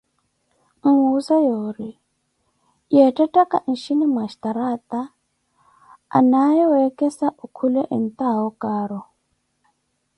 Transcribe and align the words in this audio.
Nwuuze 0.81 1.35
yoori 1.47 1.89
yeettettaka 2.95 3.57
nxini 3.71 4.05
mwa 4.13 4.25
xtaraata 4.31 4.99
anaaye 6.17 6.63
weekhesa 6.71 7.27
okhule 7.43 7.81
entawo 7.95 8.47
kaaru. 8.61 8.99